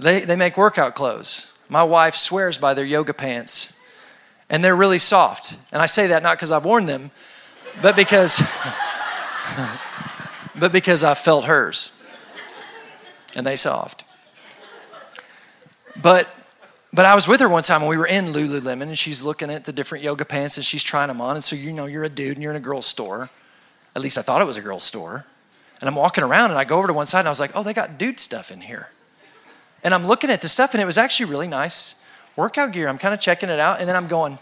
[0.00, 1.52] They, they make workout clothes.
[1.68, 3.72] My wife swears by their yoga pants,
[4.48, 5.56] and they're really soft.
[5.72, 7.10] And I say that not because I've worn them,
[7.82, 8.42] but because,
[10.58, 11.96] but because I felt hers,
[13.36, 14.04] and they soft.
[16.00, 16.28] But
[16.92, 19.48] but I was with her one time and we were in Lululemon and she's looking
[19.48, 21.36] at the different yoga pants and she's trying them on.
[21.36, 23.30] And so, you know, you're a dude and you're in a girl's store.
[23.94, 25.24] At least I thought it was a girl's store.
[25.80, 27.52] And I'm walking around and I go over to one side and I was like,
[27.54, 28.90] oh, they got dude stuff in here.
[29.82, 31.96] And I'm looking at the stuff and it was actually really nice
[32.36, 32.88] workout gear.
[32.88, 34.38] I'm kind of checking it out and then I'm going,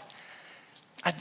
[1.03, 1.13] I,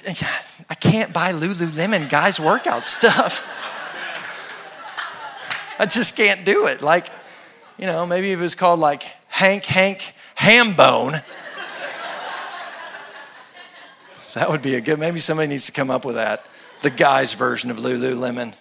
[0.68, 3.46] I can't buy Lululemon guys' workout stuff.
[5.78, 6.82] I just can't do it.
[6.82, 7.06] Like,
[7.78, 11.12] you know, maybe if it was called like Hank Hank ham bone.
[14.34, 16.44] that would be a good, maybe somebody needs to come up with that.
[16.82, 18.54] The guy's version of Lululemon.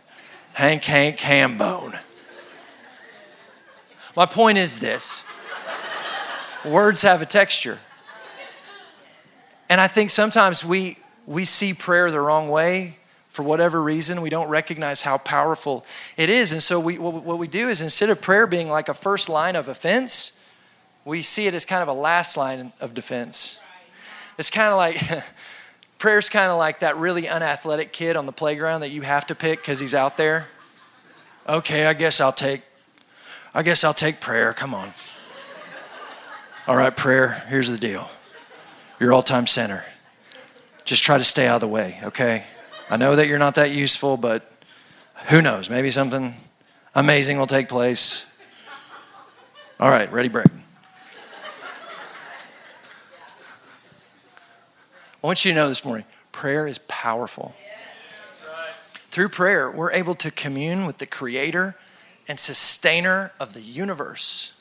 [0.53, 1.97] Hank Hank ham bone.
[4.15, 5.23] My point is this
[6.69, 7.79] words have a texture.
[9.69, 14.21] And I think sometimes we, we see prayer the wrong way for whatever reason.
[14.21, 16.51] We don't recognize how powerful it is.
[16.51, 19.55] And so we, what we do is instead of prayer being like a first line
[19.55, 20.41] of offense,
[21.03, 23.59] we see it as kind of a last line of defense.
[24.37, 25.23] It's kind of like
[25.97, 29.35] prayer's kind of like that really unathletic kid on the playground that you have to
[29.35, 30.47] pick because he's out there.
[31.47, 32.61] Okay, I guess I'll take
[33.53, 34.53] I guess I'll take prayer.
[34.53, 34.91] Come on.
[36.67, 38.09] All right, prayer, here's the deal.
[38.99, 39.85] You're all-time center.
[40.83, 42.43] Just try to stay out of the way, okay?
[42.89, 44.51] I know that you're not that useful, but
[45.29, 45.69] who knows?
[45.69, 46.33] Maybe something
[46.93, 48.29] amazing will take place.
[49.79, 50.47] All right, ready, break.
[55.23, 57.55] I want you to know this morning prayer is powerful.
[59.09, 61.77] Through prayer, we're able to commune with the creator
[62.27, 64.51] and sustainer of the universe.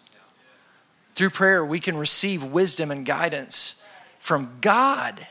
[1.17, 3.83] Through prayer, we can receive wisdom and guidance
[4.19, 5.27] from God.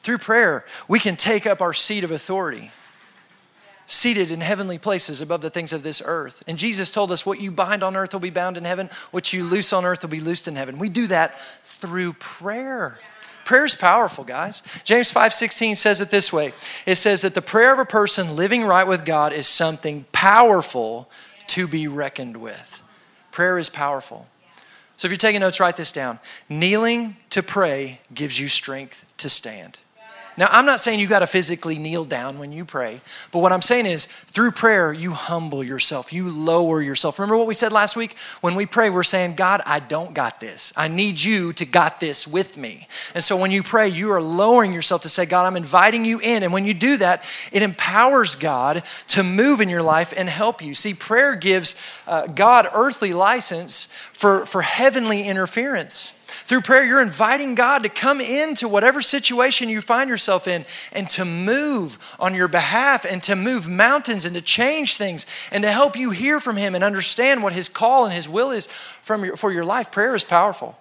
[0.00, 2.72] Through prayer, we can take up our seat of authority,
[3.86, 6.42] seated in heavenly places above the things of this earth.
[6.48, 9.32] And Jesus told us, What you bind on earth will be bound in heaven, what
[9.32, 10.80] you loose on earth will be loosed in heaven.
[10.80, 12.98] We do that through prayer.
[13.44, 14.64] Prayer is powerful, guys.
[14.82, 16.52] James 5:16 says it this way.
[16.86, 21.08] It says that the prayer of a person living right with God is something powerful
[21.48, 22.82] to be reckoned with.
[23.30, 24.26] Prayer is powerful.
[24.96, 26.18] So if you're taking notes, write this down.
[26.48, 29.78] Kneeling to pray gives you strength to stand.
[30.36, 33.52] Now, I'm not saying you got to physically kneel down when you pray, but what
[33.52, 37.18] I'm saying is through prayer, you humble yourself, you lower yourself.
[37.18, 38.16] Remember what we said last week?
[38.40, 40.72] When we pray, we're saying, God, I don't got this.
[40.76, 42.88] I need you to got this with me.
[43.14, 46.18] And so when you pray, you are lowering yourself to say, God, I'm inviting you
[46.20, 46.42] in.
[46.42, 50.62] And when you do that, it empowers God to move in your life and help
[50.62, 50.74] you.
[50.74, 56.12] See, prayer gives uh, God earthly license for, for heavenly interference.
[56.44, 61.08] Through prayer, you're inviting God to come into whatever situation you find yourself in and
[61.10, 65.70] to move on your behalf and to move mountains and to change things and to
[65.70, 68.66] help you hear from Him and understand what His call and His will is
[69.02, 69.90] from your, for your life.
[69.90, 70.78] Prayer is powerful.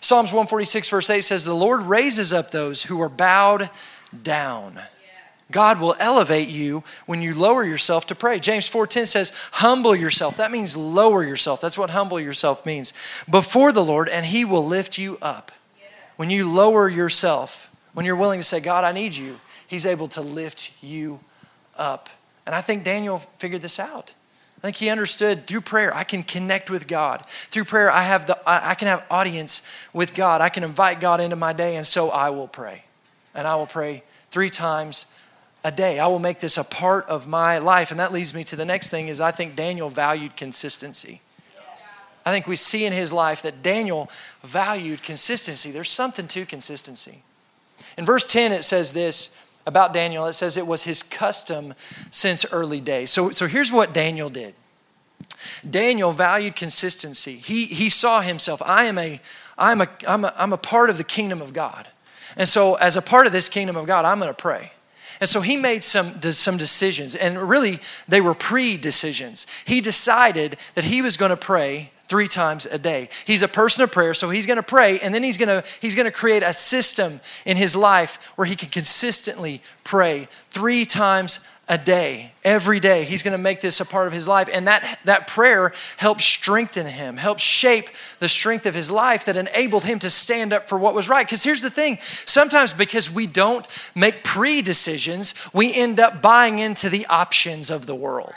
[0.00, 3.70] Psalms 146, verse 8 says, The Lord raises up those who are bowed
[4.22, 4.80] down.
[5.52, 8.40] God will elevate you when you lower yourself to pray.
[8.40, 11.60] James 4:10 says, "Humble yourself." That means lower yourself.
[11.60, 12.92] That's what humble yourself means.
[13.30, 15.52] Before the Lord and he will lift you up.
[16.16, 20.08] When you lower yourself, when you're willing to say, "God, I need you," he's able
[20.08, 21.20] to lift you
[21.76, 22.10] up.
[22.44, 24.14] And I think Daniel figured this out.
[24.58, 27.26] I think he understood through prayer I can connect with God.
[27.50, 29.62] Through prayer I have the I can have audience
[29.92, 30.40] with God.
[30.40, 32.84] I can invite God into my day and so I will pray.
[33.34, 35.06] And I will pray 3 times
[35.64, 35.98] a day.
[35.98, 37.90] I will make this a part of my life.
[37.90, 41.20] And that leads me to the next thing is I think Daniel valued consistency.
[42.24, 44.10] I think we see in his life that Daniel
[44.42, 45.70] valued consistency.
[45.70, 47.22] There's something to consistency.
[47.98, 51.74] In verse 10, it says this about Daniel it says it was his custom
[52.10, 53.10] since early days.
[53.10, 54.54] So, so here's what Daniel did
[55.68, 57.36] Daniel valued consistency.
[57.36, 59.20] He, he saw himself, I am a,
[59.58, 61.88] I'm, a, I'm, a, I'm a part of the kingdom of God.
[62.36, 64.72] And so, as a part of this kingdom of God, I'm going to pray.
[65.22, 69.46] And so he made some, some decisions, and really they were pre decisions.
[69.64, 73.08] He decided that he was going to pray three times a day.
[73.24, 75.64] He's a person of prayer, so he's going to pray, and then he's going to
[75.80, 80.84] he's going to create a system in his life where he can consistently pray three
[80.84, 83.04] times a day, every day.
[83.04, 84.48] He's going to make this a part of his life.
[84.52, 89.36] And that, that prayer helped strengthen him, helped shape the strength of his life that
[89.36, 91.24] enabled him to stand up for what was right.
[91.24, 96.58] Because here's the thing sometimes because we don't make pre decisions, we end up buying
[96.58, 98.34] into the options of the world.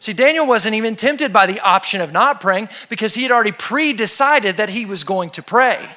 [0.00, 3.52] See, Daniel wasn't even tempted by the option of not praying because he had already
[3.52, 5.88] pre decided that he was going to pray.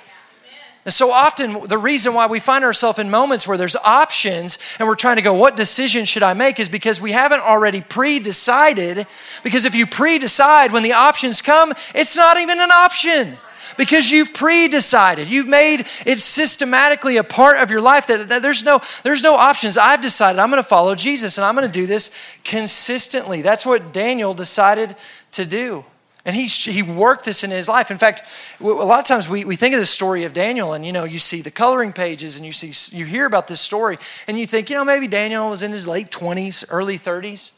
[0.86, 4.88] And so often, the reason why we find ourselves in moments where there's options and
[4.88, 8.20] we're trying to go, what decision should I make, is because we haven't already pre
[8.20, 9.08] decided.
[9.44, 13.36] Because if you pre decide when the options come, it's not even an option.
[13.78, 15.28] Because you've pre decided.
[15.28, 19.34] You've made it systematically a part of your life that, that there's, no, there's no
[19.34, 19.80] options.
[19.80, 22.12] I've decided I'm going to follow Jesus and I'm going to do this
[22.44, 23.42] consistently.
[23.42, 24.96] That's what Daniel decided
[25.32, 25.84] to do.
[26.26, 27.92] And he, he worked this in his life.
[27.92, 28.24] In fact,
[28.60, 31.04] a lot of times we, we think of the story of Daniel and, you know,
[31.04, 34.48] you see the coloring pages and you see, you hear about this story and you
[34.48, 37.52] think, you know, maybe Daniel was in his late 20s, early 30s.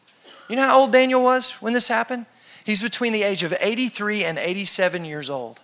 [0.49, 2.25] You know how old Daniel was when this happened?
[2.65, 5.61] He's between the age of 83 and 87 years old.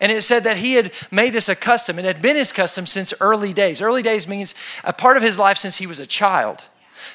[0.00, 1.98] And it said that he had made this a custom.
[1.98, 3.80] It had been his custom since early days.
[3.80, 6.64] Early days means a part of his life since he was a child.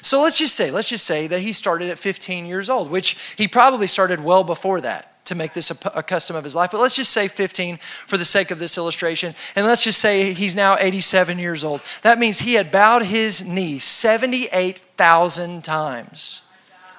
[0.00, 3.16] So let's just say, let's just say that he started at 15 years old, which
[3.36, 6.70] he probably started well before that to make this a, a, custom of his life.
[6.72, 9.34] But let's just say 15 for the sake of this illustration.
[9.54, 11.80] And let's just say he's now 87 years old.
[12.02, 16.42] That means he had bowed his knee 78,000 times.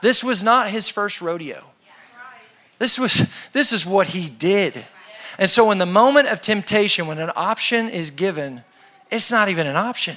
[0.01, 1.65] This was not his first rodeo.
[2.79, 4.83] This was this is what he did.
[5.37, 8.63] And so in the moment of temptation when an option is given,
[9.09, 10.15] it's not even an option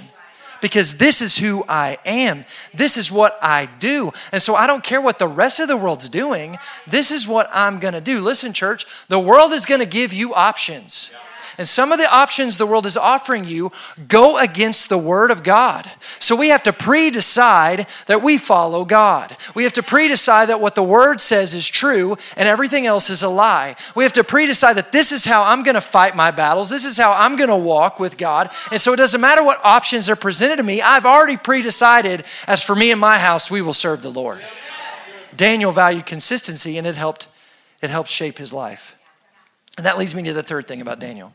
[0.61, 2.45] because this is who I am.
[2.73, 4.13] This is what I do.
[4.33, 6.59] And so I don't care what the rest of the world's doing.
[6.87, 8.21] This is what I'm going to do.
[8.21, 11.13] Listen, church, the world is going to give you options.
[11.59, 13.73] And some of the options the world is offering you
[14.09, 15.91] go against the Word of God.
[16.19, 19.37] So we have to pre decide that we follow God.
[19.55, 23.11] We have to pre decide that what the Word says is true and everything else
[23.11, 23.77] is a lie.
[23.95, 26.71] We have to pre decide that this is how I'm going to fight my battles.
[26.71, 28.51] This is how I'm going to walk with God.
[28.71, 32.25] And so it doesn't matter what options are presented to me, I've already pre decided,
[32.47, 34.45] as for me and my house, we will serve the Lord.
[35.37, 37.29] Daniel valued consistency and it helped,
[37.83, 38.96] it helped shape his life.
[39.77, 41.33] And that leads me to the third thing about Daniel.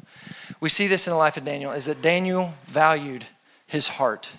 [0.59, 3.25] We see this in the life of Daniel is that Daniel valued
[3.67, 4.31] his heart.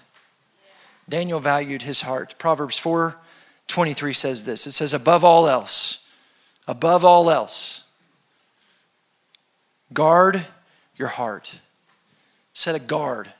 [1.08, 2.34] Daniel valued his heart.
[2.38, 3.16] Proverbs 4
[3.68, 6.06] 23 says this it says, above all else,
[6.68, 7.84] above all else,
[9.92, 10.44] guard
[10.96, 11.60] your heart.
[12.52, 13.32] Set a guard.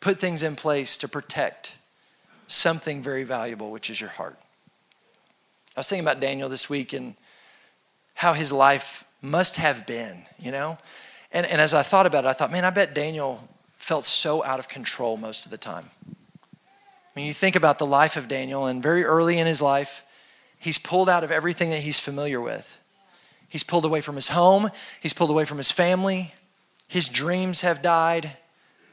[0.00, 1.76] Put things in place to protect
[2.46, 4.38] something very valuable, which is your heart.
[5.76, 7.14] I was thinking about Daniel this week and
[8.14, 10.76] how his life must have been, you know?
[11.30, 14.44] And, and as I thought about it, I thought, man, I bet Daniel felt so
[14.44, 15.90] out of control most of the time.
[16.04, 16.14] I
[17.16, 20.04] mean, you think about the life of Daniel, and very early in his life,
[20.58, 22.78] he's pulled out of everything that he's familiar with.
[23.48, 24.70] He's pulled away from his home,
[25.00, 26.34] he's pulled away from his family,
[26.88, 28.32] his dreams have died.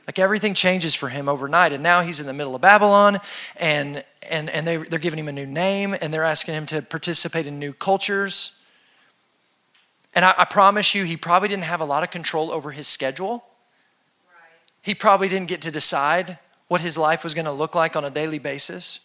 [0.08, 1.72] Like everything changes for him overnight.
[1.72, 3.20] And now he's in the middle of Babylon,
[3.58, 6.82] and, and, and they, they're giving him a new name, and they're asking him to
[6.82, 8.59] participate in new cultures.
[10.14, 12.88] And I, I promise you, he probably didn't have a lot of control over his
[12.88, 13.46] schedule.
[14.82, 18.06] He probably didn't get to decide what his life was going to look like on
[18.06, 19.02] a daily basis.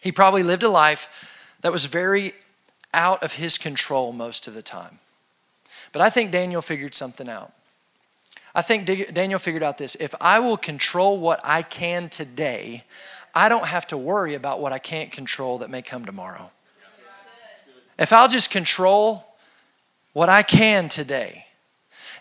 [0.00, 1.08] He probably lived a life
[1.60, 2.34] that was very
[2.92, 4.98] out of his control most of the time.
[5.92, 7.52] But I think Daniel figured something out.
[8.54, 12.84] I think Daniel figured out this if I will control what I can today,
[13.34, 16.50] I don't have to worry about what I can't control that may come tomorrow.
[17.98, 19.25] If I'll just control
[20.16, 21.44] what I can today.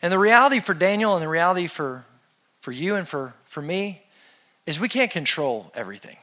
[0.01, 2.03] And the reality for Daniel and the reality for,
[2.59, 4.01] for you and for, for me
[4.65, 6.17] is we can't control everything.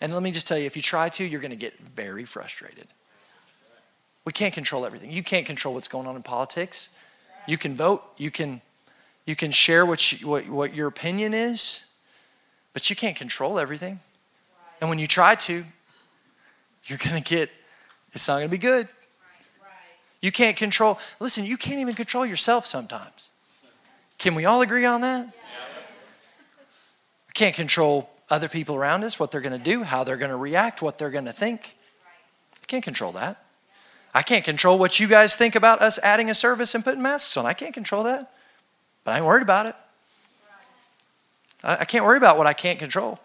[0.00, 2.24] And let me just tell you, if you try to, you're going to get very
[2.24, 2.86] frustrated.
[4.24, 5.10] We can't control everything.
[5.10, 6.90] You can't control what's going on in politics.
[7.48, 8.60] You can vote, you can,
[9.26, 11.86] you can share what, you, what, what your opinion is,
[12.72, 13.98] but you can't control everything.
[14.80, 15.64] And when you try to,
[16.84, 17.50] you're going to get,
[18.12, 18.86] it's not going to be good.
[20.24, 23.28] You can't control, listen, you can't even control yourself sometimes.
[24.16, 25.26] Can we all agree on that?
[25.26, 25.32] We
[27.34, 30.36] can't control other people around us, what they're going to do, how they're going to
[30.36, 31.76] react, what they're going to think.
[32.62, 33.44] I can't control that.
[34.14, 37.36] I can't control what you guys think about us adding a service and putting masks
[37.36, 37.44] on.
[37.44, 38.32] I can't control that.
[39.04, 39.74] But I ain't worried about it.
[41.62, 43.20] I can't worry about what I can't control.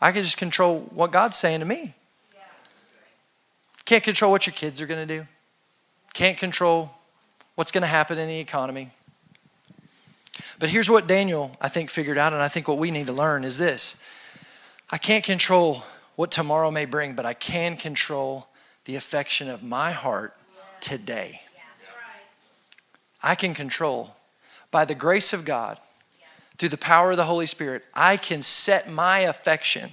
[0.00, 1.92] I can just control what God's saying to me.
[3.84, 5.26] Can't control what your kids are going to do.
[6.16, 6.92] Can't control
[7.56, 8.88] what's going to happen in the economy.
[10.58, 13.12] But here's what Daniel, I think, figured out, and I think what we need to
[13.12, 14.00] learn is this
[14.90, 15.82] I can't control
[16.14, 18.48] what tomorrow may bring, but I can control
[18.86, 20.32] the affection of my heart
[20.80, 21.42] today.
[23.22, 24.16] I can control,
[24.70, 25.78] by the grace of God,
[26.56, 29.90] through the power of the Holy Spirit, I can set my affection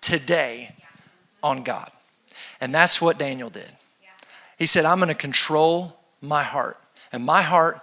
[0.00, 0.76] today
[1.42, 1.90] on God.
[2.60, 3.72] And that's what Daniel did.
[4.56, 6.80] He said, I'm going to control my heart,
[7.12, 7.80] and my heart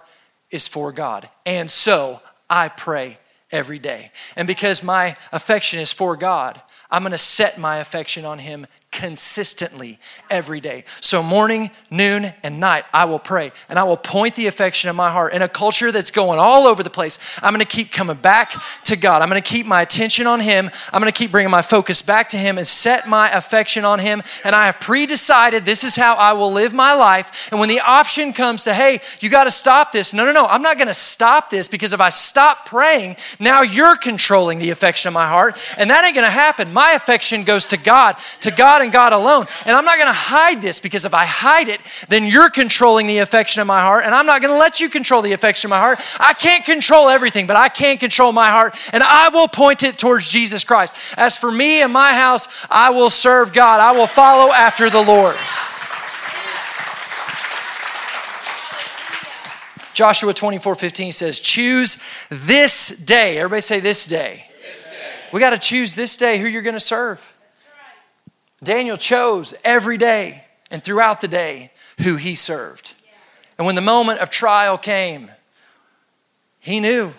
[0.50, 1.28] is for God.
[1.46, 2.20] And so
[2.50, 3.18] I pray
[3.50, 4.10] every day.
[4.36, 6.60] And because my affection is for God,
[6.90, 9.98] I'm going to set my affection on Him consistently
[10.30, 10.84] every day.
[11.00, 14.96] So, morning, noon, and night, I will pray and I will point the affection of
[14.96, 15.34] my heart.
[15.34, 18.54] In a culture that's going all over the place, I'm going to keep coming back
[18.84, 19.20] to God.
[19.20, 20.70] I'm going to keep my attention on Him.
[20.92, 23.98] I'm going to keep bringing my focus back to Him and set my affection on
[23.98, 24.22] Him.
[24.44, 27.48] And I have pre decided this is how I will live my life.
[27.50, 30.46] And when the option comes to, hey, you got to stop this, no, no, no,
[30.46, 34.70] I'm not going to stop this because if I stop praying, now you're controlling the
[34.70, 35.58] affection of my heart.
[35.76, 36.72] And that ain't going to happen.
[36.72, 39.46] My affection goes to God, to God and God alone.
[39.66, 43.08] And I'm not going to hide this because if I hide it, then you're controlling
[43.08, 45.68] the affection of my heart, and I'm not going to let you control the affection
[45.68, 46.00] of my heart.
[46.20, 49.98] I can't control everything, but I can control my heart, and I will point it
[49.98, 50.94] towards Jesus Christ.
[51.16, 55.02] As for me and my house, I will serve God, I will follow after the
[55.02, 55.36] Lord.
[59.94, 63.38] Joshua 24 15 says, Choose this day.
[63.38, 64.44] Everybody say this day.
[64.60, 65.12] This day.
[65.32, 67.33] We got to choose this day who you're going to serve.
[68.64, 71.70] Daniel chose every day and throughout the day
[72.02, 72.94] who he served.
[73.58, 75.30] And when the moment of trial came,
[76.58, 77.12] he knew.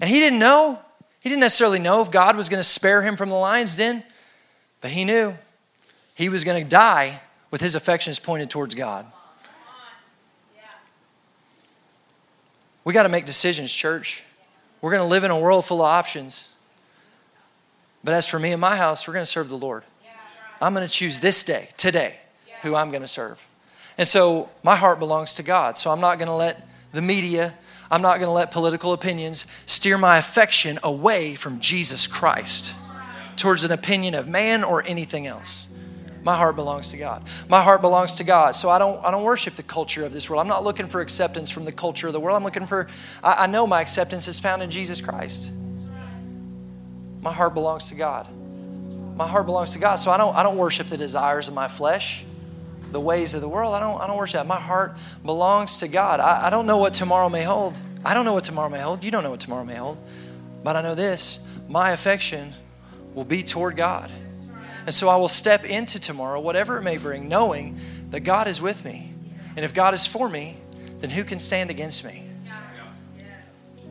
[0.00, 0.78] And he didn't know.
[1.20, 4.02] He didn't necessarily know if God was going to spare him from the lion's den,
[4.80, 5.34] but he knew
[6.14, 7.20] he was going to die
[7.50, 9.06] with his affections pointed towards God.
[12.84, 14.24] We got to make decisions, church.
[14.80, 16.48] We're going to live in a world full of options.
[18.02, 19.84] But as for me and my house, we're going to serve the Lord.
[20.62, 22.18] I'm going to choose this day, today,
[22.62, 23.44] who I'm going to serve.
[23.98, 25.76] And so my heart belongs to God.
[25.76, 27.54] So I'm not going to let the media,
[27.90, 32.76] I'm not going to let political opinions steer my affection away from Jesus Christ
[33.36, 35.66] towards an opinion of man or anything else.
[36.22, 37.24] My heart belongs to God.
[37.48, 38.54] My heart belongs to God.
[38.54, 40.40] So I don't, I don't worship the culture of this world.
[40.40, 42.36] I'm not looking for acceptance from the culture of the world.
[42.36, 42.86] I'm looking for,
[43.24, 45.50] I, I know my acceptance is found in Jesus Christ.
[47.20, 48.28] My heart belongs to God
[49.16, 49.96] my heart belongs to God.
[49.96, 52.24] So I don't, I don't worship the desires of my flesh,
[52.90, 53.74] the ways of the world.
[53.74, 54.46] I don't, I don't worship that.
[54.46, 56.20] My heart belongs to God.
[56.20, 57.78] I, I don't know what tomorrow may hold.
[58.04, 59.04] I don't know what tomorrow may hold.
[59.04, 59.98] You don't know what tomorrow may hold.
[60.62, 62.54] But I know this my affection
[63.14, 64.10] will be toward God.
[64.84, 67.78] And so I will step into tomorrow, whatever it may bring, knowing
[68.10, 69.12] that God is with me.
[69.54, 70.56] And if God is for me,
[70.98, 72.28] then who can stand against me?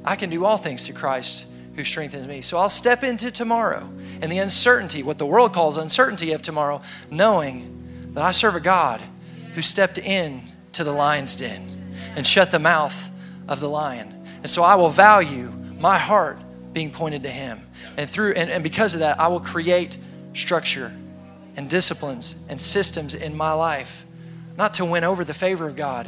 [0.03, 1.45] I can do all things through Christ
[1.75, 2.41] who strengthens me.
[2.41, 3.89] So I'll step into tomorrow
[4.21, 8.59] and the uncertainty, what the world calls uncertainty of tomorrow, knowing that I serve a
[8.59, 9.01] God
[9.53, 10.41] who stepped in
[10.73, 11.67] to the lion's den
[12.15, 13.09] and shut the mouth
[13.47, 14.27] of the lion.
[14.37, 16.39] And so I will value my heart
[16.73, 17.61] being pointed to him.
[17.97, 19.97] And through and, and because of that, I will create
[20.33, 20.93] structure
[21.55, 24.05] and disciplines and systems in my life
[24.57, 26.07] not to win over the favor of God,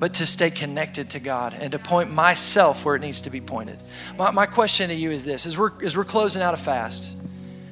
[0.00, 3.40] but to stay connected to God and to point myself where it needs to be
[3.40, 3.76] pointed.
[4.16, 7.14] My, my question to you is this as we're, as we're closing out a fast,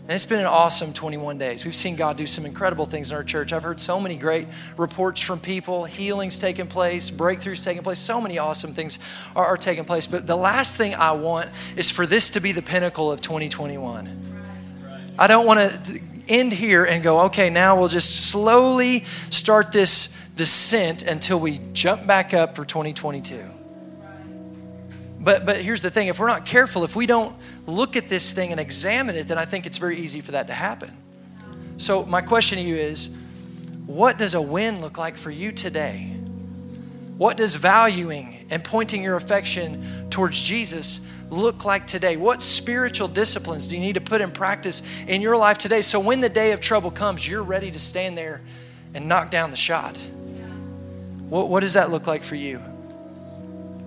[0.09, 1.64] and it's been an awesome 21 days.
[1.64, 3.53] We've seen God do some incredible things in our church.
[3.53, 7.99] I've heard so many great reports from people, healings taking place, breakthroughs taking place.
[7.99, 8.99] So many awesome things
[9.37, 10.07] are, are taking place.
[10.07, 15.14] But the last thing I want is for this to be the pinnacle of 2021.
[15.18, 20.18] I don't want to end here and go, okay, now we'll just slowly start this
[20.39, 23.45] descent until we jump back up for 2022.
[25.20, 27.36] But, but here's the thing if we're not careful, if we don't
[27.66, 30.47] look at this thing and examine it, then I think it's very easy for that
[30.47, 30.97] to happen.
[31.76, 33.11] So, my question to you is
[33.86, 36.05] what does a win look like for you today?
[37.16, 42.16] What does valuing and pointing your affection towards Jesus look like today?
[42.16, 45.99] What spiritual disciplines do you need to put in practice in your life today so
[45.99, 48.41] when the day of trouble comes, you're ready to stand there
[48.95, 50.01] and knock down the shot?
[51.29, 52.59] What, what does that look like for you?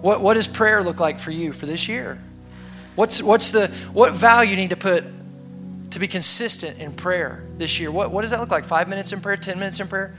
[0.02, 2.20] What, what does prayer look like for you for this year?
[2.96, 5.06] What's, what's the, what value you need to put
[5.92, 7.92] to be consistent in prayer this year?
[7.92, 8.66] What, what does that look like?
[8.66, 10.16] Five minutes in prayer, 10 minutes in prayer?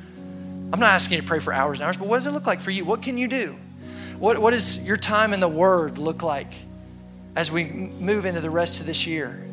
[0.72, 2.46] I'm not asking you to pray for hours and hours, but what does it look
[2.46, 2.84] like for you?
[2.84, 3.56] What can you do?
[4.18, 6.54] What, what does your time in the Word look like
[7.34, 9.46] as we move into the rest of this year?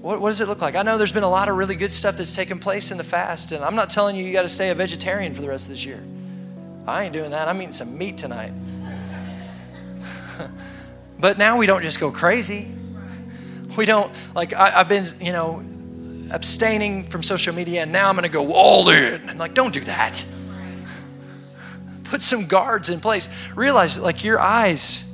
[0.00, 0.74] What, what does it look like?
[0.74, 3.04] I know there's been a lot of really good stuff that's taken place in the
[3.04, 5.66] fast, and I'm not telling you you got to stay a vegetarian for the rest
[5.66, 6.02] of this year.
[6.86, 7.48] I ain't doing that.
[7.48, 8.52] I'm eating some meat tonight.
[11.18, 12.68] but now we don't just go crazy.
[13.76, 15.64] We don't, like, I, have been, you know,
[16.30, 19.28] abstaining from social media and now I'm going to go all in.
[19.28, 20.24] And like, don't do that.
[22.04, 23.28] Put some guards in place.
[23.54, 25.04] Realize, like, your eyes,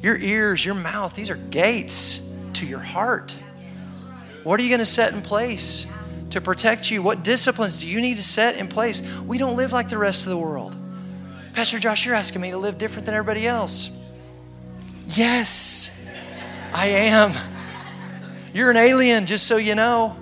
[0.00, 3.36] your ears, your mouth, these are gates to your heart.
[4.44, 5.86] What are you going to set in place
[6.30, 7.02] to protect you?
[7.02, 9.02] What disciplines do you need to set in place?
[9.20, 10.76] We don't live like the rest of the world.
[11.58, 13.90] Pastor Josh, you're asking me to live different than everybody else.
[15.08, 15.90] Yes,
[16.72, 17.32] I am.
[18.54, 20.16] You're an alien, just so you know.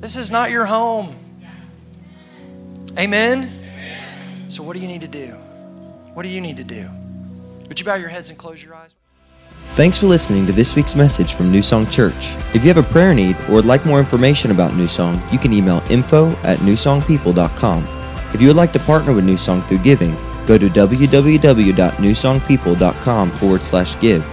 [0.00, 1.14] This is not your home.
[2.98, 3.48] Amen?
[4.48, 5.28] So, what do you need to do?
[6.14, 6.90] What do you need to do?
[7.68, 8.96] Would you bow your heads and close your eyes?
[9.76, 12.34] Thanks for listening to this week's message from New Song Church.
[12.54, 15.38] If you have a prayer need or would like more information about New Song, you
[15.38, 17.86] can email info at newsongpeople.com.
[18.34, 20.16] If you would like to partner with New Song through giving,
[20.46, 24.24] go to www.newsongpeople.com forward slash give.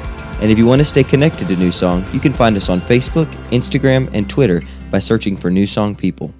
[0.42, 2.80] And if you want to stay connected to New Song, you can find us on
[2.80, 6.32] Facebook, Instagram, and Twitter by searching for New Song People.